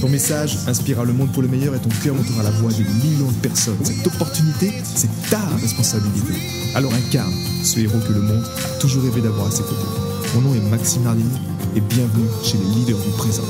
Ton 0.00 0.10
message 0.10 0.58
inspirera 0.66 1.04
le 1.04 1.14
monde 1.14 1.32
pour 1.32 1.40
le 1.40 1.48
meilleur 1.48 1.74
et 1.74 1.80
ton 1.80 1.88
cœur 2.02 2.14
montera 2.14 2.42
la 2.42 2.50
voix 2.50 2.70
de 2.70 2.82
millions 3.02 3.30
de 3.30 3.40
personnes. 3.40 3.82
Cette 3.82 4.06
opportunité, 4.06 4.70
c'est 4.84 5.08
ta 5.30 5.40
responsabilité. 5.56 6.34
Alors 6.74 6.92
incarne 6.92 7.32
ce 7.64 7.80
héros 7.80 7.98
que 8.06 8.12
le 8.12 8.20
monde 8.20 8.44
a 8.44 8.78
toujours 8.78 9.04
rêvé 9.04 9.22
d'avoir 9.22 9.46
à 9.46 9.50
ses 9.50 9.62
côtés. 9.62 9.88
Mon 10.34 10.42
nom 10.42 10.54
est 10.54 10.60
Maxime 10.68 11.02
Nardini 11.02 11.38
et 11.74 11.80
bienvenue 11.80 12.28
chez 12.44 12.58
les 12.58 12.64
leaders 12.64 12.98
du 12.98 13.10
présent. 13.12 13.42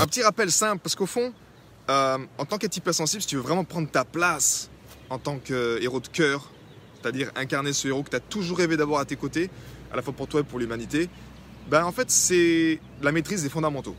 Un 0.00 0.06
petit 0.06 0.22
rappel 0.22 0.52
simple, 0.52 0.80
parce 0.80 0.94
qu'au 0.94 1.06
fond, 1.06 1.32
euh, 1.90 2.18
en 2.38 2.44
tant 2.44 2.56
qu'être 2.56 2.76
hypersensible, 2.76 3.20
si 3.22 3.28
tu 3.28 3.36
veux 3.36 3.42
vraiment 3.42 3.64
prendre 3.64 3.90
ta 3.90 4.04
place 4.04 4.70
en 5.10 5.18
tant 5.18 5.38
que 5.38 5.82
héros 5.82 6.00
de 6.00 6.08
cœur, 6.08 6.52
c'est-à-dire 7.00 7.32
incarner 7.34 7.72
ce 7.72 7.88
héros 7.88 8.04
que 8.04 8.10
tu 8.10 8.16
as 8.16 8.20
toujours 8.20 8.58
rêvé 8.58 8.76
d'avoir 8.76 9.00
à 9.00 9.04
tes 9.04 9.16
côtés, 9.16 9.50
à 9.92 9.96
la 9.96 10.02
fois 10.02 10.12
pour 10.12 10.28
toi 10.28 10.40
et 10.40 10.44
pour 10.44 10.60
l'humanité, 10.60 11.08
ben 11.68 11.84
en 11.84 11.90
fait 11.90 12.10
c'est 12.12 12.78
la 13.02 13.10
maîtrise 13.10 13.42
des 13.42 13.48
fondamentaux. 13.48 13.96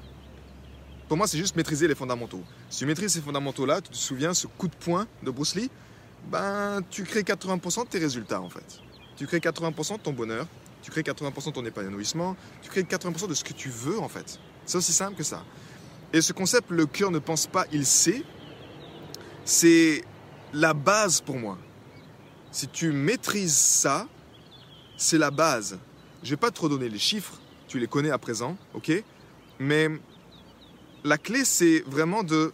Pour 1.13 1.19
moi, 1.19 1.27
c'est 1.27 1.37
juste 1.37 1.55
maîtriser 1.55 1.87
les 1.87 1.93
fondamentaux. 1.93 2.41
Si 2.71 2.79
tu 2.79 2.85
maîtrises 2.87 3.13
ces 3.13 3.21
fondamentaux-là, 3.21 3.81
tu 3.81 3.91
te 3.91 3.95
souviens 3.95 4.33
ce 4.33 4.47
coup 4.47 4.67
de 4.67 4.73
poing 4.73 5.05
de 5.21 5.29
Bruce 5.29 5.53
Lee, 5.53 5.69
ben 6.31 6.81
tu 6.89 7.03
crées 7.03 7.21
80% 7.21 7.83
de 7.83 7.87
tes 7.87 7.99
résultats 7.99 8.41
en 8.41 8.49
fait. 8.49 8.81
Tu 9.15 9.27
crées 9.27 9.37
80% 9.37 9.97
de 9.97 10.01
ton 10.01 10.11
bonheur, 10.11 10.47
tu 10.81 10.89
crées 10.89 11.03
80% 11.03 11.49
de 11.49 11.51
ton 11.51 11.65
épanouissement, 11.65 12.35
tu 12.63 12.71
crées 12.71 12.81
80% 12.81 13.27
de 13.27 13.35
ce 13.35 13.43
que 13.43 13.53
tu 13.53 13.69
veux 13.69 13.99
en 13.99 14.09
fait. 14.09 14.39
C'est 14.65 14.79
aussi 14.79 14.91
simple 14.91 15.15
que 15.15 15.21
ça. 15.21 15.43
Et 16.13 16.21
ce 16.21 16.33
concept, 16.33 16.71
le 16.71 16.87
cœur 16.87 17.11
ne 17.11 17.19
pense 17.19 17.45
pas, 17.45 17.67
il 17.71 17.85
sait, 17.85 18.23
c'est 19.45 20.03
la 20.51 20.73
base 20.73 21.21
pour 21.21 21.37
moi. 21.37 21.59
Si 22.49 22.67
tu 22.67 22.91
maîtrises 22.91 23.55
ça, 23.55 24.07
c'est 24.97 25.19
la 25.19 25.29
base. 25.29 25.77
Je 26.23 26.31
vais 26.31 26.37
pas 26.37 26.49
trop 26.49 26.69
donner 26.69 26.89
les 26.89 26.97
chiffres, 26.97 27.39
tu 27.67 27.77
les 27.77 27.85
connais 27.85 28.09
à 28.09 28.17
présent, 28.17 28.57
ok? 28.73 28.91
La 31.03 31.17
clé, 31.17 31.45
c'est 31.45 31.81
vraiment 31.81 32.23
de 32.23 32.53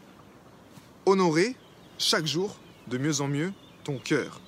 honorer 1.06 1.56
chaque 1.98 2.26
jour 2.26 2.56
de 2.88 2.98
mieux 2.98 3.22
en 3.22 3.28
mieux 3.28 3.54
ton 3.84 3.98
cœur. 4.00 4.42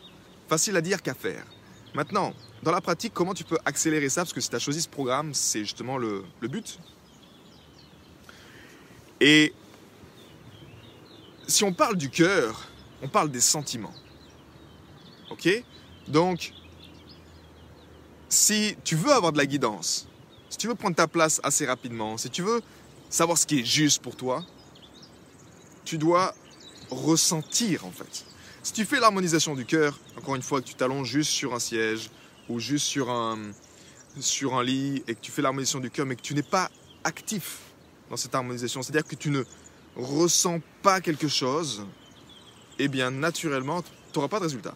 Facile 0.48 0.76
à 0.76 0.82
dire 0.82 1.02
qu'à 1.02 1.14
faire. 1.14 1.46
Maintenant, 1.94 2.34
dans 2.64 2.72
la 2.72 2.82
pratique, 2.82 3.14
comment 3.14 3.34
tu 3.34 3.44
peux 3.44 3.58
accélérer 3.66 4.10
ça? 4.10 4.22
Parce 4.22 4.34
que 4.34 4.42
si 4.42 4.50
tu 4.50 4.56
as 4.56 4.60
choisi 4.60 4.82
ce 4.82 4.90
programme, 4.90 5.34
c'est 5.34 5.60
justement 5.60 5.98
le, 5.98 6.24
le 6.40 6.48
but. 6.48 6.80
Et 9.20 9.54
si 11.48 11.64
on 11.64 11.74
parle 11.74 11.96
du 11.96 12.10
cœur, 12.10 12.68
on 13.02 13.08
parle 13.08 13.30
des 13.30 13.42
sentiments. 13.42 13.94
Ok? 15.30 15.50
Donc, 16.08 16.54
si 18.30 18.76
tu 18.84 18.96
veux 18.96 19.12
avoir 19.12 19.32
de 19.32 19.38
la 19.38 19.46
guidance, 19.46 20.08
si 20.50 20.58
tu 20.58 20.68
veux 20.68 20.76
prendre 20.76 20.96
ta 20.96 21.08
place 21.08 21.40
assez 21.44 21.66
rapidement, 21.66 22.18
si 22.18 22.30
tu 22.30 22.42
veux 22.42 22.62
savoir 23.12 23.38
ce 23.38 23.46
qui 23.46 23.60
est 23.60 23.66
juste 23.66 24.02
pour 24.02 24.16
toi, 24.16 24.44
tu 25.86 26.00
dois 26.00 26.34
ressentir 26.90 27.86
en 27.86 27.92
fait. 27.92 28.26
Si 28.64 28.74
tu 28.74 28.86
fais 28.86 29.00
l'harmonisation 29.00 29.54
du 29.54 29.66
cœur, 29.66 30.00
encore 30.18 30.36
une 30.36 30.42
fois 30.42 30.62
que 30.62 30.68
tu 30.68 30.76
t'allonges 30.76 31.10
juste 31.10 31.32
sur 31.32 31.54
un 31.54 31.60
siège 31.60 32.10
ou 32.50 32.60
juste 32.60 32.86
sur 32.86 33.10
un, 33.10 33.38
sur 34.20 34.56
un 34.56 34.64
lit 34.64 35.04
et 35.08 35.16
que 35.16 35.20
tu 35.20 35.32
fais 35.32 35.42
l'harmonisation 35.42 35.80
du 35.80 35.92
cœur 35.92 36.06
mais 36.06 36.16
que 36.16 36.22
tu 36.22 36.34
n'es 36.34 36.42
pas 36.42 36.72
actif 37.04 37.60
dans 38.10 38.18
cette 38.18 38.34
harmonisation, 38.34 38.82
c'est-à-dire 38.82 39.08
que 39.08 39.16
tu 39.16 39.30
ne 39.30 39.44
ressens 39.96 40.60
pas 40.82 41.02
quelque 41.02 41.28
chose, 41.28 41.86
eh 42.80 42.88
bien 42.88 43.12
naturellement, 43.12 43.82
tu 43.82 43.90
n'auras 44.16 44.28
pas 44.30 44.40
de 44.40 44.44
résultat. 44.44 44.76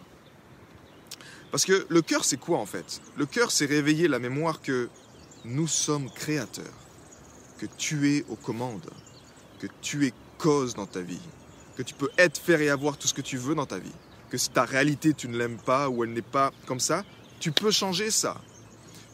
Parce 1.50 1.64
que 1.64 1.86
le 1.88 2.02
cœur, 2.02 2.24
c'est 2.24 2.38
quoi 2.38 2.58
en 2.58 2.66
fait? 2.66 3.00
Le 3.16 3.24
cœur, 3.24 3.50
c'est 3.50 3.66
réveiller 3.66 4.08
la 4.08 4.18
mémoire 4.18 4.60
que 4.60 4.88
nous 5.44 5.68
sommes 5.68 6.10
créateurs 6.10 6.85
que 7.58 7.66
tu 7.66 8.16
es 8.16 8.24
aux 8.28 8.36
commandes, 8.36 8.90
que 9.58 9.66
tu 9.80 10.06
es 10.06 10.12
cause 10.38 10.74
dans 10.74 10.86
ta 10.86 11.00
vie, 11.00 11.20
que 11.76 11.82
tu 11.82 11.94
peux 11.94 12.10
être, 12.18 12.38
faire 12.38 12.60
et 12.60 12.70
avoir 12.70 12.96
tout 12.96 13.08
ce 13.08 13.14
que 13.14 13.22
tu 13.22 13.36
veux 13.36 13.54
dans 13.54 13.66
ta 13.66 13.78
vie, 13.78 13.92
que 14.30 14.38
si 14.38 14.50
ta 14.50 14.64
réalité 14.64 15.14
tu 15.14 15.28
ne 15.28 15.36
l'aimes 15.36 15.58
pas 15.58 15.88
ou 15.88 16.04
elle 16.04 16.12
n'est 16.12 16.22
pas 16.22 16.52
comme 16.66 16.80
ça, 16.80 17.04
tu 17.40 17.52
peux 17.52 17.70
changer 17.70 18.10
ça. 18.10 18.40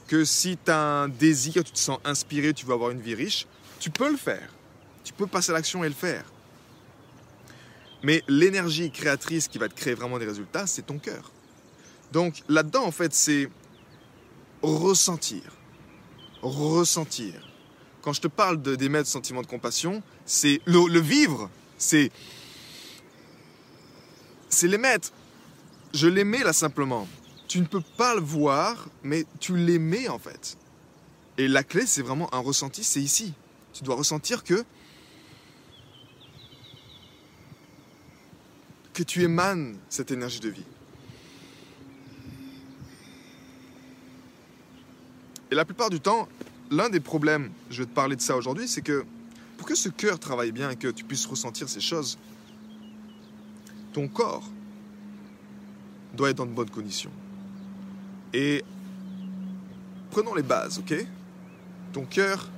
Que 0.09 0.25
si 0.25 0.59
tu 0.63 0.71
as 0.71 0.79
un 0.79 1.09
désir, 1.09 1.65
tu 1.65 1.73
te 1.73 1.79
sens 1.79 1.99
inspiré, 2.05 2.53
tu 2.53 2.67
veux 2.67 2.75
avoir 2.75 2.91
une 2.91 3.01
vie 3.01 3.15
riche, 3.15 3.47
tu 3.79 3.91
peux 3.91 4.11
le 4.11 4.17
faire. 4.17 4.49
Tu 5.05 5.13
peux 5.13 5.27
passer 5.27 5.51
à 5.51 5.55
l'action 5.55 5.83
et 5.85 5.89
le 5.89 5.95
faire. 5.95 6.25
Mais 8.03 8.23
l'énergie 8.29 8.91
créatrice 8.91 9.49
qui 9.49 9.59
va 9.59 9.69
te 9.69 9.75
créer 9.75 9.95
vraiment 9.95 10.19
des 10.19 10.27
résultats, 10.27 10.67
c'est 10.67 10.83
ton 10.83 10.99
cœur. 10.99 11.31
Donc 12.13 12.43
là-dedans, 12.49 12.85
en 12.85 12.91
fait, 12.91 13.15
c'est 13.15 13.49
ressentir. 14.63 15.43
Ressentir 16.43 17.52
quand 18.03 18.13
je 18.13 18.21
te 18.21 18.29
parle 18.29 18.61
d'émettre 18.61 19.09
sentiment 19.09 19.43
de 19.43 19.47
compassion, 19.47 20.03
c'est 20.27 20.61
le, 20.67 20.89
le, 20.89 21.01
vivre, 21.01 21.49
c'est 21.79 22.11
c'est 24.49 24.69
l'émettre. 24.69 25.13
Je 25.95 26.09
l'aimais 26.09 26.43
là 26.43 26.53
simplement. 26.53 27.09
Tu 27.49 27.61
ne 27.61 27.67
peux 27.67 27.83
pas 27.97 28.15
le 28.15 28.21
voir, 28.21 28.89
mais 29.03 29.25
tu 29.41 29.57
l'aimais 29.57 30.09
en 30.09 30.19
fait. 30.19 30.59
Et 31.39 31.49
la 31.49 31.63
clé, 31.63 31.87
c'est 31.87 32.03
vraiment 32.03 32.33
un 32.35 32.41
ressenti, 32.41 32.85
c'est 32.85 33.01
ici. 33.01 33.35
Tu 33.73 33.85
dois 33.85 33.95
ressentir 33.95 34.45
que 34.45 34.65
que 38.93 39.03
tu 39.03 39.23
émanes 39.23 39.79
cette 39.89 40.11
énergie 40.11 40.41
de 40.41 40.51
vie. 40.51 40.67
Et 45.51 45.55
la 45.55 45.65
plupart 45.65 45.89
du 45.89 46.01
temps, 46.01 46.29
l'un 46.73 46.89
des 46.89 47.01
problèmes, 47.01 47.51
je 47.71 47.83
vais 47.83 47.87
te 47.87 47.95
parler 47.95 48.17
de 48.17 48.21
ça 48.21 48.37
aujourd'hui, 48.37 48.67
c'est 48.67 48.81
que 48.81 49.05
pour 49.59 49.67
que 49.67 49.75
ce 49.75 49.91
cœur 49.91 50.19
travaille 50.19 50.53
bien 50.53 50.71
et 50.71 50.77
que 50.77 50.89
tu 50.89 51.05
puisses 51.05 51.27
ressentir 51.27 51.69
ces 51.69 51.81
choses, 51.81 52.19
ton 53.93 54.09
corps 54.09 54.51
doit 56.15 56.31
être 56.31 56.39
dans 56.39 56.47
de 56.47 56.53
bonnes 56.53 56.71
conditions. 56.71 57.13
Et 58.33 58.65
prenons 60.11 60.35
les 60.35 60.43
bases, 60.43 60.79
ok? 60.79 61.07
Ton 61.93 62.07
cœur 62.07 62.49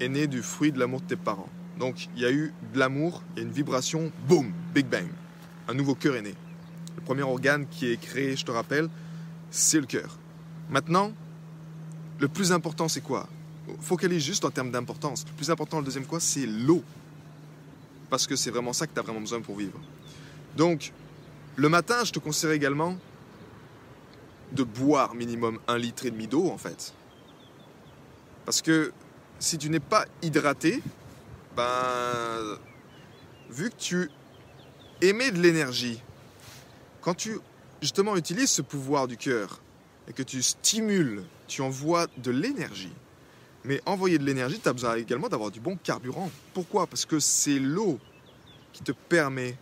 est 0.00 0.08
né 0.08 0.26
du 0.26 0.42
fruit 0.42 0.72
de 0.72 0.78
l'amour 0.78 1.02
de 1.02 1.06
tes 1.06 1.16
parents. 1.16 1.50
Donc 1.78 2.08
il 2.16 2.22
y 2.22 2.26
a 2.26 2.32
eu 2.32 2.54
de 2.72 2.78
l'amour, 2.78 3.22
il 3.36 3.40
y 3.40 3.44
a 3.44 3.46
une 3.46 3.52
vibration, 3.52 4.10
boum, 4.26 4.52
Big 4.74 4.86
Bang. 4.86 5.06
Un 5.68 5.74
nouveau 5.74 5.94
cœur 5.94 6.16
est 6.16 6.22
né. 6.22 6.34
Le 6.96 7.02
premier 7.02 7.22
organe 7.22 7.66
qui 7.68 7.90
est 7.90 8.00
créé, 8.00 8.36
je 8.36 8.44
te 8.44 8.50
rappelle, 8.50 8.88
c'est 9.50 9.80
le 9.80 9.86
cœur. 9.86 10.18
Maintenant, 10.70 11.12
le 12.18 12.28
plus 12.28 12.52
important, 12.52 12.88
c'est 12.88 13.00
quoi? 13.00 13.28
Focalise 13.80 14.22
juste 14.22 14.44
en 14.44 14.50
termes 14.50 14.70
d'importance. 14.70 15.24
Le 15.26 15.32
plus 15.32 15.50
important, 15.50 15.78
le 15.78 15.84
deuxième 15.84 16.06
quoi, 16.06 16.20
c'est 16.20 16.46
l'eau. 16.46 16.82
Parce 18.10 18.26
que 18.26 18.36
c'est 18.36 18.50
vraiment 18.50 18.72
ça 18.72 18.86
que 18.86 18.92
tu 18.92 18.98
as 18.98 19.02
vraiment 19.02 19.20
besoin 19.20 19.40
pour 19.40 19.56
vivre. 19.56 19.78
Donc, 20.56 20.92
le 21.56 21.68
matin, 21.68 22.04
je 22.04 22.12
te 22.12 22.18
conseille 22.18 22.52
également 22.52 22.96
de 24.52 24.62
boire 24.62 25.14
minimum 25.14 25.58
un 25.66 25.78
litre 25.78 26.06
et 26.06 26.10
demi 26.10 26.28
d'eau, 26.28 26.48
en 26.50 26.58
fait. 26.58 26.94
Parce 28.44 28.62
que 28.62 28.92
si 29.38 29.58
tu 29.58 29.70
n'es 29.70 29.80
pas 29.80 30.04
hydraté, 30.22 30.82
ben, 31.56 32.58
vu 33.50 33.70
que 33.70 33.76
tu 33.76 34.10
émets 35.00 35.30
de 35.30 35.40
l'énergie, 35.40 36.00
quand 37.00 37.14
tu 37.14 37.38
justement 37.80 38.16
utilises 38.16 38.50
ce 38.50 38.62
pouvoir 38.62 39.08
du 39.08 39.16
cœur 39.16 39.60
et 40.08 40.12
que 40.12 40.22
tu 40.22 40.42
stimules, 40.42 41.24
tu 41.46 41.62
envoies 41.62 42.06
de 42.18 42.30
l'énergie. 42.30 42.92
Mais 43.64 43.80
envoyer 43.86 44.18
de 44.18 44.24
l'énergie, 44.24 44.60
tu 44.60 44.68
as 44.68 44.72
besoin 44.72 44.96
également 44.96 45.28
d'avoir 45.28 45.50
du 45.50 45.60
bon 45.60 45.76
carburant. 45.76 46.30
Pourquoi? 46.52 46.86
Parce 46.86 47.06
que 47.06 47.18
c'est 47.18 47.58
l'eau 47.58 47.98
qui 48.72 48.82
te 48.82 48.92
permet 48.92 49.56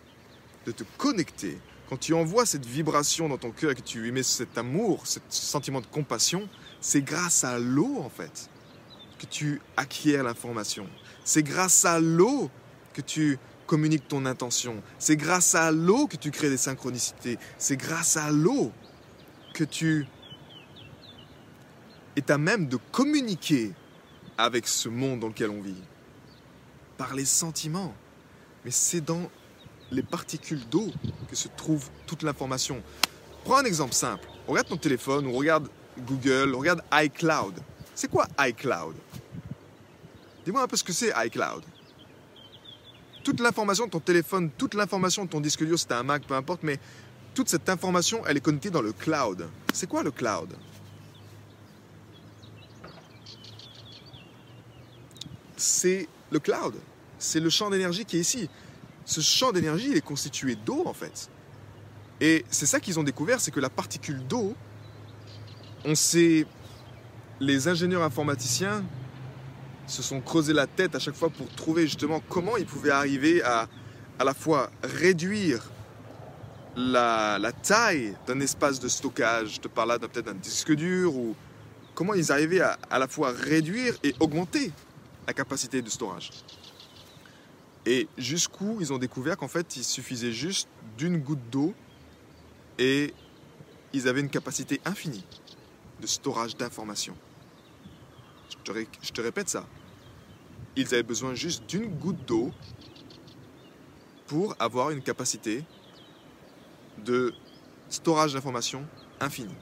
de 0.66 0.72
te 0.72 0.84
connecter. 0.98 1.58
Quand 1.88 1.96
tu 1.98 2.14
envoies 2.14 2.46
cette 2.46 2.66
vibration 2.66 3.28
dans 3.28 3.38
ton 3.38 3.50
cœur 3.50 3.72
et 3.72 3.74
que 3.74 3.82
tu 3.82 4.08
émets 4.08 4.22
cet 4.22 4.58
amour, 4.58 5.06
ce 5.06 5.20
sentiment 5.28 5.80
de 5.80 5.86
compassion, 5.86 6.48
c'est 6.80 7.02
grâce 7.02 7.44
à 7.44 7.58
l'eau 7.58 7.98
en 7.98 8.08
fait 8.08 8.48
que 9.18 9.26
tu 9.26 9.60
acquiers 9.76 10.16
l'information. 10.22 10.88
C'est 11.24 11.42
grâce 11.42 11.84
à 11.84 12.00
l'eau 12.00 12.50
que 12.94 13.02
tu 13.02 13.38
communiques 13.66 14.08
ton 14.08 14.26
intention. 14.26 14.82
C'est 14.98 15.16
grâce 15.16 15.54
à 15.54 15.70
l'eau 15.70 16.06
que 16.06 16.16
tu 16.16 16.30
crées 16.30 16.50
des 16.50 16.56
synchronicités. 16.56 17.38
C'est 17.58 17.76
grâce 17.76 18.16
à 18.16 18.30
l'eau 18.30 18.72
que 19.54 19.64
tu 19.64 20.06
est 22.16 22.30
à 22.30 22.38
même 22.38 22.68
de 22.68 22.78
communiquer 22.90 23.72
avec 24.38 24.66
ce 24.66 24.88
monde 24.88 25.20
dans 25.20 25.28
lequel 25.28 25.50
on 25.50 25.60
vit. 25.60 25.82
Par 26.96 27.14
les 27.14 27.24
sentiments. 27.24 27.94
mais 28.64 28.70
c'est 28.70 29.00
dans 29.00 29.28
les 29.90 30.02
particules 30.02 30.66
d'eau 30.68 30.90
que 31.28 31.36
se 31.36 31.48
trouve 31.48 31.88
toute 32.06 32.22
l'information. 32.22 32.82
Prends 33.44 33.58
un 33.58 33.64
exemple 33.64 33.92
simple. 33.92 34.28
Regarde 34.46 34.68
ton 34.68 34.76
téléphone 34.76 35.26
ou 35.26 35.32
regarde 35.32 35.68
Google, 35.98 36.54
regarde 36.54 36.82
iCloud. 36.92 37.54
C'est 37.94 38.08
quoi 38.08 38.26
iCloud? 38.38 38.94
Dis-moi 40.44 40.62
un 40.62 40.66
peu 40.66 40.76
ce 40.76 40.84
que 40.84 40.92
c'est 40.92 41.12
iCloud. 41.26 41.62
Toute 43.22 43.40
l'information 43.40 43.86
de 43.86 43.90
ton 43.90 44.00
téléphone, 44.00 44.50
toute 44.56 44.74
l'information 44.74 45.24
de 45.24 45.30
ton 45.30 45.40
disque 45.40 45.64
dur, 45.64 45.78
si 45.78 45.86
tu 45.86 45.92
un 45.92 46.02
Mac, 46.02 46.24
peu 46.26 46.34
importe, 46.34 46.62
mais 46.62 46.78
toute 47.34 47.48
cette 47.48 47.68
information, 47.68 48.22
elle 48.26 48.36
est 48.36 48.40
connectée 48.40 48.70
dans 48.70 48.82
le 48.82 48.92
cloud. 48.92 49.48
C'est 49.72 49.88
quoi 49.88 50.02
le 50.02 50.10
cloud? 50.10 50.54
C'est 55.82 56.06
le 56.30 56.38
cloud. 56.38 56.74
C'est 57.18 57.40
le 57.40 57.50
champ 57.50 57.68
d'énergie 57.68 58.04
qui 58.04 58.16
est 58.16 58.20
ici. 58.20 58.48
Ce 59.04 59.20
champ 59.20 59.50
d'énergie, 59.50 59.88
il 59.90 59.96
est 59.96 60.04
constitué 60.12 60.54
d'eau, 60.54 60.84
en 60.86 60.92
fait. 60.92 61.28
Et 62.20 62.44
c'est 62.50 62.66
ça 62.66 62.78
qu'ils 62.78 63.00
ont 63.00 63.02
découvert, 63.02 63.40
c'est 63.40 63.50
que 63.50 63.58
la 63.58 63.68
particule 63.68 64.24
d'eau, 64.28 64.54
on 65.84 65.96
sait, 65.96 66.46
les 67.40 67.66
ingénieurs 67.66 68.04
informaticiens 68.04 68.84
se 69.88 70.04
sont 70.04 70.20
creusés 70.20 70.52
la 70.52 70.68
tête 70.68 70.94
à 70.94 71.00
chaque 71.00 71.16
fois 71.16 71.30
pour 71.30 71.48
trouver 71.48 71.82
justement 71.82 72.22
comment 72.28 72.56
ils 72.56 72.66
pouvaient 72.66 72.92
arriver 72.92 73.42
à 73.42 73.68
à 74.20 74.24
la 74.24 74.34
fois 74.34 74.70
réduire 74.84 75.68
la, 76.76 77.40
taille 77.60 78.14
d'un 78.28 78.38
espace 78.38 78.78
de 78.78 78.86
stockage, 78.86 79.54
je 79.54 79.60
te 79.60 79.66
parle 79.66 79.88
là 79.88 79.98
peut-être 79.98 80.26
d'un 80.26 80.34
disque 80.34 80.72
dur, 80.74 81.16
ou 81.16 81.34
comment 81.96 82.14
ils 82.14 82.30
arrivaient 82.30 82.60
à 82.60 82.78
à 82.88 83.00
la 83.00 83.08
fois 83.08 83.32
réduire 83.32 83.96
et 84.04 84.14
augmenter 84.20 84.70
la 85.26 85.32
capacité 85.32 85.82
de 85.82 85.88
storage. 85.88 86.30
Et 87.86 88.08
jusqu'où 88.16 88.78
ils 88.80 88.92
ont 88.92 88.98
découvert 88.98 89.36
qu'en 89.36 89.48
fait 89.48 89.76
il 89.76 89.84
suffisait 89.84 90.32
juste 90.32 90.68
d'une 90.96 91.18
goutte 91.18 91.50
d'eau 91.50 91.74
et 92.78 93.12
ils 93.92 94.08
avaient 94.08 94.20
une 94.20 94.30
capacité 94.30 94.80
infinie 94.84 95.24
de 96.00 96.06
storage 96.06 96.56
d'informations. 96.56 97.16
Je, 98.50 98.56
je 99.02 99.12
te, 99.12 99.20
répète 99.20 99.48
ça. 99.48 99.66
Ils 100.76 100.86
avaient 100.94 101.02
besoin 101.02 101.34
juste 101.34 101.66
d'une 101.66 101.88
goutte 101.98 102.24
d'eau 102.26 102.52
pour 104.26 104.54
avoir 104.58 104.90
une 104.90 105.02
capacité 105.02 105.64
de 107.04 107.34
storage 107.88 108.34
d'informations 108.34 108.86
infinie. 109.20 109.54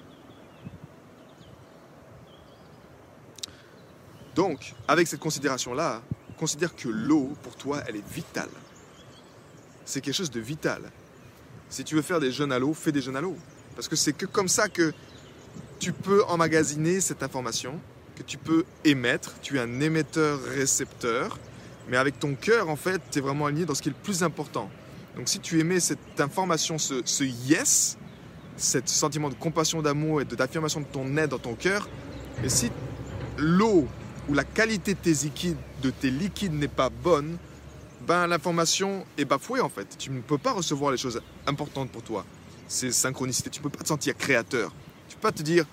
Donc, 4.35 4.75
avec 4.89 5.07
cette 5.07 5.21
considération-là, 5.21 6.03
considère 6.39 6.75
que 6.75 6.89
l'eau, 6.89 7.33
pour 7.43 7.57
toi, 7.57 7.83
elle 7.87 7.97
est 7.97 8.09
vitale. 8.09 8.49
C'est 9.85 10.01
quelque 10.01 10.15
chose 10.15 10.31
de 10.31 10.41
vital. 10.41 10.83
Si 11.69 11.85
tu 11.85 11.95
veux 11.95 12.03
faire 12.03 12.21
des 12.21 12.33
jeunes 12.33 12.53
à 12.53 12.59
l'eau, 12.59 12.75
fais 12.75 12.93
des 12.93 13.03
jeunes 13.03 13.17
à 13.17 13.21
l'eau. 13.21 13.37
Parce 13.75 13.89
que 13.89 13.97
c'est 13.97 14.13
que 14.13 14.27
comme 14.27 14.49
ça 14.49 14.69
que 14.69 14.93
tu 15.79 15.93
peux 15.93 16.25
emmagasiner 16.25 17.01
cette 17.01 17.23
information, 17.23 17.81
que 18.21 18.23
tu 18.23 18.37
peux 18.37 18.65
émettre. 18.85 19.35
Tu 19.41 19.57
es 19.57 19.61
un 19.61 19.81
émetteur-récepteur. 19.81 21.39
Mais 21.89 21.97
avec 21.97 22.19
ton 22.19 22.35
cœur, 22.35 22.69
en 22.69 22.77
fait, 22.77 23.01
tu 23.11 23.19
es 23.19 23.23
vraiment 23.23 23.47
aligné 23.47 23.65
dans 23.65 23.75
ce 23.75 23.83
qui 23.83 23.89
est 23.89 23.93
le 23.93 24.03
plus 24.03 24.23
important. 24.23 24.71
Donc 25.17 25.29
si 25.29 25.41
tu 25.41 25.59
émets 25.59 25.81
cette 25.81 26.21
information, 26.21 26.79
ce, 26.79 27.03
ce 27.05 27.25
yes, 27.25 27.97
ce 28.57 28.79
sentiment 28.85 29.29
de 29.29 29.35
compassion, 29.35 29.83
d'amour 29.83 30.21
et 30.21 30.25
d'affirmation 30.25 30.81
de 30.81 30.87
ton 30.87 31.17
aide 31.17 31.31
dans 31.31 31.39
ton 31.39 31.55
cœur, 31.55 31.89
et 32.45 32.49
si 32.49 32.71
l'eau 33.39 33.89
ou 34.31 34.35
la 34.35 34.45
qualité 34.45 34.95
de 34.95 35.91
tes 35.91 36.11
liquides, 36.11 36.55
n'est 36.55 36.69
pas 36.69 36.89
bonne, 36.89 37.37
ben 38.07 38.29
l'information 38.29 39.05
est 39.19 39.25
bafouée 39.25 39.61
en 39.61 39.69
fait. 39.69 39.99
Tu 39.99 40.11
ne 40.11 40.21
peux 40.21 40.39
pas 40.39 40.53
recevoir 40.53 40.93
les 40.93 40.97
choses 40.97 41.21
importantes 41.49 41.91
pour 41.91 42.03
toi. 42.03 42.25
C'est 42.69 42.93
synchronicité. 42.93 43.51
Tu 43.51 43.59
ne 43.59 43.65
peux 43.65 43.71
pas 43.71 43.83
te 43.83 43.89
sentir 43.89 44.17
créateur. 44.17 44.73
Tu 45.09 45.17
ne 45.17 45.21
peux 45.21 45.29
pas 45.29 45.33
te 45.33 45.43
dire, 45.43 45.67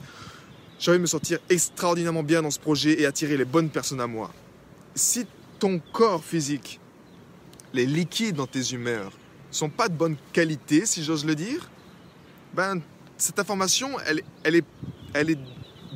j'ai 0.79 0.89
envie 0.89 0.99
me 0.99 1.05
sentir 1.05 1.37
extraordinairement 1.49 2.23
bien 2.23 2.41
dans 2.41 2.49
ce 2.49 2.59
projet 2.59 2.99
et 2.99 3.05
attirer 3.05 3.37
les 3.37 3.45
bonnes 3.45 3.69
personnes 3.69 4.01
à 4.01 4.07
moi. 4.07 4.33
Si 4.95 5.27
ton 5.59 5.79
corps 5.93 6.23
physique, 6.23 6.79
les 7.73 7.85
liquides 7.85 8.37
dans 8.37 8.47
tes 8.47 8.71
humeurs, 8.73 9.11
sont 9.51 9.69
pas 9.69 9.87
de 9.87 9.93
bonne 9.93 10.17
qualité, 10.33 10.87
si 10.87 11.03
j'ose 11.03 11.25
le 11.25 11.35
dire, 11.35 11.69
ben 12.55 12.81
cette 13.17 13.37
information, 13.37 13.91
elle, 14.07 14.55
est, 14.55 14.65
elle 15.13 15.29
est 15.29 15.39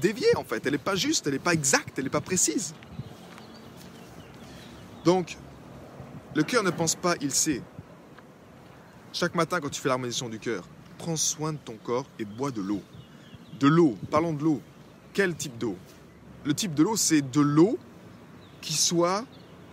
déviée 0.02 0.36
en 0.36 0.44
fait. 0.44 0.66
Elle 0.66 0.74
n'est 0.74 0.78
pas 0.78 0.96
juste, 0.96 1.28
elle 1.28 1.34
n'est 1.34 1.40
pas 1.40 1.54
exacte, 1.54 1.98
elle 1.98 2.06
n'est 2.06 2.10
pas 2.10 2.22
précise. 2.22 2.74
Donc, 5.06 5.38
le 6.36 6.44
cœur 6.44 6.64
ne 6.64 6.72
pense 6.72 6.96
pas, 6.96 7.16
il 7.22 7.32
sait. 7.32 7.62
Chaque 9.14 9.36
matin, 9.36 9.60
quand 9.60 9.70
tu 9.70 9.82
fais 9.82 9.90
l'harmonisation 9.90 10.30
du 10.30 10.40
cœur, 10.40 10.64
prends 10.98 11.16
soin 11.16 11.54
de 11.54 11.58
ton 11.58 11.76
corps 11.76 12.06
et 12.20 12.26
bois 12.26 12.52
de 12.52 12.62
l'eau. 12.62 12.82
De 13.60 13.68
l'eau, 13.68 13.98
parlons 14.10 14.34
de 14.34 14.44
l'eau. 14.44 14.62
Quel 15.14 15.36
type 15.36 15.58
d'eau? 15.58 15.78
Le 16.46 16.54
type 16.54 16.74
de 16.74 16.84
l'eau, 16.84 16.96
c'est 16.96 17.22
de 17.22 17.42
l'eau 17.42 17.78
qui 18.62 18.74
soit 18.74 19.26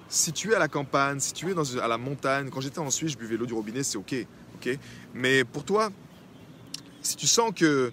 située 0.08 0.54
à 0.54 0.58
la 0.58 0.68
campagne, 0.68 1.20
située 1.20 1.54
à 1.80 1.88
la 1.88 1.98
montagne. 1.98 2.50
Quand 2.50 2.60
j'étais 2.60 2.78
en 2.78 2.90
Suisse, 2.90 3.12
je 3.12 3.18
buvais 3.18 3.36
l'eau 3.36 3.46
du 3.46 3.54
robinet, 3.54 3.82
c'est 3.82 3.98
ok. 3.98 4.14
ok 4.56 4.78
Mais 5.14 5.44
pour 5.44 5.64
toi, 5.64 5.90
si 7.02 7.16
tu 7.16 7.26
sens 7.26 7.52
que 7.54 7.92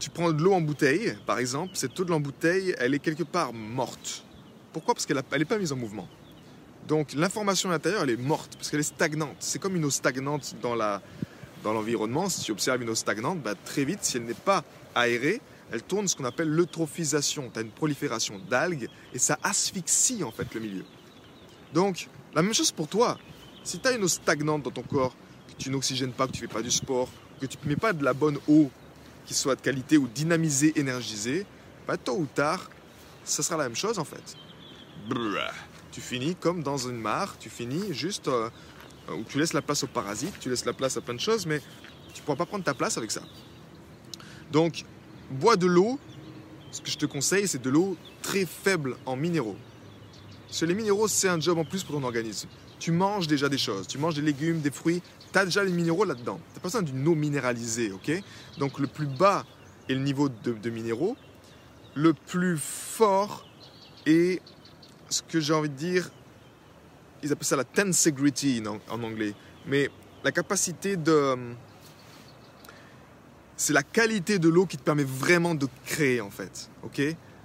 tu 0.00 0.10
prends 0.10 0.32
de 0.32 0.42
l'eau 0.42 0.54
en 0.54 0.62
bouteille, 0.62 1.14
par 1.26 1.38
exemple, 1.38 1.72
cette 1.74 1.98
eau 2.00 2.04
de 2.04 2.10
l'embouteille, 2.10 2.74
elle 2.78 2.94
est 2.94 2.98
quelque 2.98 3.22
part 3.22 3.52
morte. 3.52 4.24
Pourquoi? 4.72 4.94
Parce 4.94 5.06
qu'elle 5.06 5.22
n'est 5.36 5.44
pas 5.44 5.58
mise 5.58 5.72
en 5.72 5.76
mouvement. 5.76 6.08
Donc 6.88 7.12
l'information 7.12 7.68
à 7.68 7.72
l'intérieur, 7.72 8.02
elle 8.02 8.10
est 8.10 8.16
morte, 8.16 8.56
parce 8.56 8.70
qu'elle 8.70 8.80
est 8.80 8.82
stagnante. 8.82 9.36
C'est 9.38 9.60
comme 9.60 9.76
une 9.76 9.84
eau 9.84 9.90
stagnante 9.90 10.56
dans 10.62 10.74
dans 11.62 11.74
l'environnement. 11.74 12.30
Si 12.30 12.40
tu 12.40 12.52
observes 12.52 12.82
une 12.82 12.88
eau 12.88 12.94
stagnante, 12.94 13.42
bah, 13.42 13.54
très 13.54 13.84
vite, 13.84 13.98
si 14.02 14.16
elle 14.16 14.24
n'est 14.24 14.32
pas 14.32 14.64
aérée, 14.94 15.42
elle 15.70 15.82
tourne 15.82 16.08
ce 16.08 16.16
qu'on 16.16 16.24
appelle 16.24 16.48
l'eutrophisation. 16.48 17.50
Tu 17.52 17.58
as 17.58 17.62
une 17.62 17.70
prolifération 17.70 18.40
d'algues 18.48 18.88
et 19.12 19.18
ça 19.18 19.38
asphyxie 19.42 20.24
en 20.24 20.30
fait 20.30 20.52
le 20.54 20.60
milieu. 20.60 20.84
Donc, 21.74 22.08
la 22.34 22.42
même 22.42 22.54
chose 22.54 22.72
pour 22.72 22.88
toi. 22.88 23.18
Si 23.62 23.78
tu 23.78 23.86
as 23.86 23.92
une 23.92 24.02
eau 24.02 24.08
stagnante 24.08 24.62
dans 24.62 24.70
ton 24.70 24.82
corps, 24.82 25.14
que 25.46 25.62
tu 25.62 25.68
n'oxygènes 25.70 26.12
pas, 26.12 26.26
que 26.26 26.32
tu 26.32 26.42
ne 26.42 26.48
fais 26.48 26.54
pas 26.54 26.62
du 26.62 26.70
sport, 26.70 27.10
que 27.40 27.46
tu 27.46 27.58
ne 27.62 27.68
mets 27.68 27.76
pas 27.76 27.92
de 27.92 28.02
la 28.02 28.14
bonne 28.14 28.38
eau 28.48 28.70
qui 29.26 29.34
soit 29.34 29.56
de 29.56 29.60
qualité 29.60 29.96
ou 29.98 30.08
dynamisée, 30.08 30.78
énergisée, 30.78 31.46
bah, 31.86 31.96
tôt 31.96 32.16
ou 32.16 32.26
tard, 32.26 32.70
ça 33.24 33.42
sera 33.42 33.56
la 33.56 33.64
même 33.64 33.76
chose 33.76 33.98
en 33.98 34.04
fait. 34.04 34.36
Tu 35.92 36.00
finis 36.00 36.36
comme 36.36 36.62
dans 36.62 36.76
une 36.76 36.98
mare, 36.98 37.36
tu 37.38 37.50
finis 37.50 37.92
juste 37.92 38.28
euh, 38.28 38.48
où 39.10 39.24
tu 39.24 39.38
laisses 39.38 39.52
la 39.52 39.62
place 39.62 39.82
aux 39.82 39.88
parasites, 39.88 40.38
tu 40.40 40.48
laisses 40.48 40.64
la 40.64 40.72
place 40.72 40.96
à 40.96 41.00
plein 41.00 41.14
de 41.14 41.20
choses, 41.20 41.46
mais 41.46 41.60
tu 42.14 42.22
pourras 42.22 42.36
pas 42.36 42.46
prendre 42.46 42.64
ta 42.64 42.74
place 42.74 42.96
avec 42.96 43.10
ça. 43.10 43.22
Donc, 44.52 44.84
bois 45.30 45.56
de 45.56 45.66
l'eau. 45.66 45.98
Ce 46.72 46.80
que 46.80 46.90
je 46.90 46.98
te 46.98 47.06
conseille, 47.06 47.48
c'est 47.48 47.60
de 47.60 47.70
l'eau 47.70 47.96
très 48.22 48.46
faible 48.46 48.96
en 49.04 49.16
minéraux. 49.16 49.56
Parce 50.46 50.60
que 50.60 50.66
les 50.66 50.74
minéraux, 50.74 51.08
c'est 51.08 51.28
un 51.28 51.40
job 51.40 51.58
en 51.58 51.64
plus 51.64 51.82
pour 51.82 51.96
ton 51.96 52.04
organisme. 52.04 52.48
Tu 52.78 52.92
manges 52.92 53.26
déjà 53.26 53.48
des 53.48 53.58
choses, 53.58 53.86
tu 53.86 53.98
manges 53.98 54.14
des 54.14 54.22
légumes, 54.22 54.60
des 54.60 54.70
fruits, 54.70 55.02
tu 55.32 55.38
as 55.38 55.44
déjà 55.44 55.64
les 55.64 55.72
minéraux 55.72 56.04
là-dedans. 56.04 56.38
Tu 56.38 56.54
n'as 56.54 56.60
pas 56.60 56.68
besoin 56.68 56.82
d'une 56.82 57.06
eau 57.06 57.14
minéralisée, 57.14 57.92
ok? 57.92 58.10
Donc 58.58 58.78
le 58.78 58.86
plus 58.86 59.06
bas 59.06 59.44
est 59.88 59.94
le 59.94 60.00
niveau 60.00 60.28
de, 60.28 60.70
minéraux. 60.70 61.16
Le 61.94 62.12
plus 62.12 62.58
fort 62.58 63.46
est 64.06 64.40
ce 65.08 65.22
que 65.22 65.40
j'ai 65.40 65.52
envie 65.52 65.68
de 65.68 65.74
dire, 65.74 66.10
ils 67.22 67.32
appellent 67.32 67.44
ça 67.44 67.56
la 67.56 67.64
tensegrity 67.64 68.62
en 68.88 69.02
anglais. 69.02 69.34
Mais 69.66 69.90
la 70.24 70.32
capacité 70.32 70.96
de 70.96 71.36
c'est 73.60 73.74
la 73.74 73.82
qualité 73.82 74.38
de 74.38 74.48
l'eau 74.48 74.64
qui 74.64 74.78
te 74.78 74.82
permet 74.82 75.04
vraiment 75.04 75.54
de 75.54 75.68
créer 75.84 76.22
en 76.22 76.30
fait. 76.30 76.70
Ok? 76.82 77.02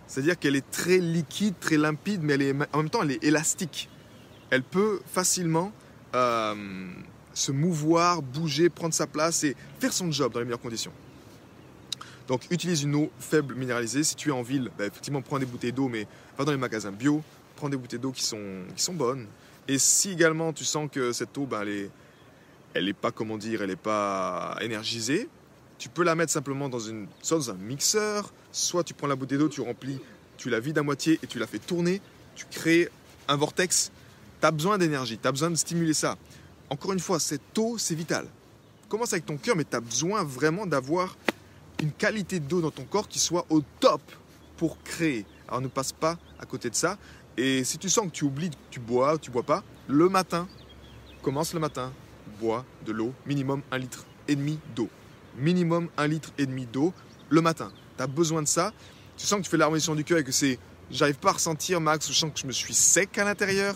C'est-à-dire 0.08 0.39
qu'elle 0.39 0.56
est 0.56 0.72
très 0.72 1.00
liquide, 1.00 1.56
très 1.60 1.75
limpide, 1.75 2.22
mais 2.24 2.54
en 2.72 2.77
même 2.77 2.89
temps 2.89 3.04
elle 3.04 3.12
est 3.12 3.24
élastique. 3.24 3.89
Elle 4.50 4.63
peut 4.63 5.01
facilement 5.06 5.74
euh, 6.15 6.56
se 7.36 7.51
mouvoir, 7.51 8.24
bouger, 8.24 8.70
prendre 8.70 8.94
sa 8.96 9.06
place 9.06 9.44
et 9.44 9.56
faire 9.80 9.94
son 9.94 10.12
job 10.12 10.34
dans 10.34 10.39
les 10.39 10.46
meilleures 10.46 10.60
conditions. 10.60 10.92
Donc 12.27 12.48
utilise 12.50 12.82
une 12.82 12.96
eau 12.96 13.12
faible 13.20 13.54
minéralisée. 13.54 14.04
Si 14.04 14.15
tu 14.15 14.30
es 14.30 14.32
en 14.32 14.42
ville, 14.42 14.72
bah, 14.77 14.88
effectivement 14.88 15.22
prends 15.22 15.38
des 15.38 15.46
bouteilles 15.46 15.74
d'eau, 15.74 15.88
mais 15.88 16.08
va 16.38 16.46
dans 16.46 16.51
les 16.51 16.58
magasins 16.58 16.92
bio, 16.92 17.22
prends 17.56 17.70
des 17.70 17.77
bouteilles 17.77 18.00
d'eau 18.00 18.12
qui 18.12 18.24
sont, 18.24 18.63
qui 18.75 18.82
sont 18.82 18.94
bonnes. 18.94 19.27
Et 19.68 19.77
si 19.77 20.12
également 20.12 20.51
tu 20.51 20.65
sens 20.65 20.89
que 20.92 21.12
cette 21.12 21.38
eau, 21.38 21.46
bah, 21.46 21.60
elle 21.62 21.70
n'est 21.70 21.89
elle 22.74 22.89
est 22.89 22.94
pas, 22.94 23.12
comment 23.12 23.38
dire, 23.38 23.62
elle 23.62 23.70
n'est 23.70 23.77
pas 23.77 24.58
énergisée, 24.60 25.30
tu 25.77 25.89
peux 25.89 26.04
la 26.04 26.15
mettre 26.15 26.32
simplement 26.32 26.70
dans, 26.70 26.80
une, 26.80 27.08
soit 27.22 27.38
dans 27.38 27.51
un 27.51 27.56
mixeur, 27.56 28.34
soit 28.51 28.84
tu 28.84 28.94
prends 28.94 29.08
la 29.08 29.15
bouteille 29.15 29.38
d'eau, 29.38 29.50
tu 29.50 29.62
remplis, 29.62 30.00
tu 30.38 30.50
la 30.50 30.60
vides 30.60 30.77
à 30.77 30.84
moitié 30.84 31.20
et 31.24 31.27
tu 31.27 31.39
la 31.39 31.48
fais 31.48 31.60
tourner, 31.60 32.01
tu 32.36 32.46
crées 32.50 32.89
un 33.27 33.36
vortex. 33.36 33.92
Tu 34.42 34.48
as 34.48 34.51
besoin 34.51 34.77
d'énergie, 34.77 35.18
tu 35.18 35.27
as 35.27 35.32
besoin 35.32 35.50
de 35.50 35.56
stimuler 35.56 35.94
ça. 35.94 36.18
Encore 36.69 36.93
une 36.93 37.00
fois, 37.00 37.19
cette 37.19 37.57
eau, 37.57 37.77
c'est 37.77 37.95
vital. 37.95 38.27
Commence 38.89 39.13
avec 39.13 39.25
ton 39.25 39.38
cœur, 39.38 39.55
mais 39.55 39.65
tu 39.65 39.75
as 39.75 39.81
besoin 39.81 40.24
vraiment 40.24 40.65
d'avoir 40.65 41.15
une 41.81 41.91
qualité 41.91 42.39
d'eau 42.39 42.62
dans 42.62 42.72
ton 42.72 42.86
corps 42.86 43.07
qui 43.07 43.19
soit 43.19 43.45
au 43.50 43.62
top 43.79 44.01
pour 44.57 44.81
créer. 44.84 45.25
Alors 45.48 45.62
ne 45.62 45.67
passe 45.67 45.91
pas 45.91 46.17
à 46.39 46.45
côté 46.45 46.69
de 46.69 46.75
ça. 46.75 46.98
Et 47.38 47.63
si 47.63 47.77
tu 47.77 47.89
sens 47.89 48.05
que 48.07 48.12
tu 48.12 48.24
oublies 48.24 48.50
que 48.50 48.55
tu 48.72 48.79
bois, 48.79 49.17
tu 49.17 49.29
bois 49.29 49.43
pas, 49.43 49.63
le 49.88 50.10
matin, 50.10 50.48
commence 51.22 51.53
le 51.53 51.60
matin, 51.60 51.91
bois 52.39 52.65
de 52.86 52.91
l'eau, 52.91 53.13
minimum 53.25 53.62
un 53.72 53.77
litre 53.77 54.05
et 54.27 54.36
demi 54.36 54.60
d'eau. 54.75 54.89
Minimum 55.38 55.89
un 55.98 56.07
litre 56.07 56.31
et 56.38 56.45
demi 56.45 56.65
d'eau 56.65 56.93
le 57.29 57.41
matin. 57.41 57.72
Tu 57.98 58.03
as 58.03 58.07
besoin 58.07 58.41
de 58.41 58.48
ça. 58.48 58.72
Tu 59.17 59.25
sens 59.25 59.39
que 59.39 59.43
tu 59.43 59.50
fais 59.50 59.57
l'harmonisation 59.57 59.95
du 59.95 60.03
cœur 60.03 60.17
et 60.17 60.24
que 60.24 60.31
c'est 60.31 60.57
j'arrive 60.89 61.17
pas 61.17 61.29
à 61.29 61.34
ressentir 61.34 61.81
max, 61.81 62.07
je 62.07 62.13
sens 62.13 62.31
que 62.31 62.39
je 62.39 62.48
me 62.48 62.51
suis 62.51 62.74
sec 62.74 63.17
à 63.17 63.25
l'intérieur, 63.25 63.75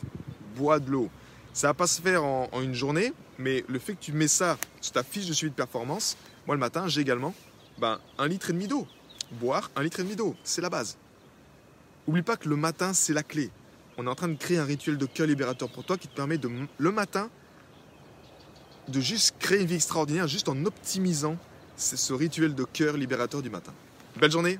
bois 0.56 0.80
de 0.80 0.90
l'eau. 0.92 1.10
Ça 1.54 1.68
va 1.68 1.74
pas 1.74 1.88
se 1.88 2.02
faire 2.02 2.24
en, 2.24 2.50
une 2.62 2.74
journée, 2.74 3.14
mais 3.38 3.64
le 3.68 3.80
fait 3.80 3.94
que 3.94 4.02
tu 4.02 4.14
mets 4.14 4.28
ça 4.28 4.58
sur 4.82 4.94
ta 4.94 5.04
fiche 5.04 5.26
de 5.26 5.34
suivi 5.34 5.52
de 5.52 5.56
performance, 5.56 6.18
moi 6.46 6.56
le 6.56 6.60
matin 6.60 6.88
j'ai 6.88 7.02
également 7.02 7.34
ben, 7.80 8.00
un 8.18 8.28
litre 8.28 8.50
et 8.50 8.54
demi 8.54 8.68
d'eau. 8.68 8.88
Boire 9.32 9.70
un 9.76 9.84
litre 9.84 10.00
et 10.00 10.04
demi 10.04 10.16
d'eau, 10.16 10.36
c'est 10.44 10.62
la 10.62 10.70
base. 10.70 10.98
Oublie 12.08 12.22
pas 12.22 12.38
que 12.38 12.50
le 12.50 12.56
matin 12.56 12.94
c'est 12.94 13.14
la 13.14 13.24
clé. 13.24 13.50
On 13.98 14.06
est 14.06 14.10
en 14.10 14.16
train 14.16 14.30
de 14.30 14.38
créer 14.38 14.58
un 14.58 14.66
rituel 14.66 14.98
de 14.98 15.06
cœur 15.06 15.28
libérateur 15.28 15.70
pour 15.70 15.84
toi 15.84 15.98
qui 15.98 16.08
te 16.08 16.16
permet 16.16 16.38
de 16.38 16.50
le 16.78 16.92
matin 16.92 17.30
de 18.88 19.00
juste 19.00 19.36
créer 19.40 19.62
une 19.62 19.68
vie 19.68 19.76
extraordinaire 19.76 20.28
juste 20.28 20.50
en 20.50 20.66
optimisant 20.66 21.38
ce 21.76 22.14
rituel 22.14 22.56
de 22.56 22.64
cœur 22.64 22.98
libérateur 22.98 23.42
du 23.42 23.50
matin. 23.50 23.74
Belle 24.20 24.32
journée, 24.32 24.60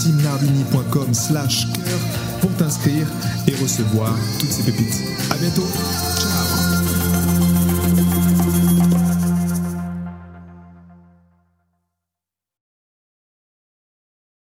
maximenardini.com 0.00 1.12
slash 1.12 1.66
cœur 1.72 1.98
pour 2.40 2.50
t'inscrire 2.52 3.06
et 3.46 3.54
recevoir 3.62 4.14
toutes 4.38 4.50
ces 4.50 4.62
pépites. 4.62 5.02
À 5.30 5.36
bientôt. 5.36 5.66
Ciao 6.18 6.29